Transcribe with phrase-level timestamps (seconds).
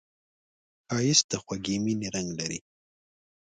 [0.87, 2.59] ښایست د خوږې مینې رنګ لري